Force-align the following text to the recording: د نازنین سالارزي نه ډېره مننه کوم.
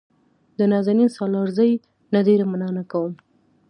د 0.57 0.59
نازنین 0.71 1.09
سالارزي 1.17 1.71
نه 2.13 2.19
ډېره 2.27 2.45
مننه 2.51 2.83
کوم. 2.91 3.13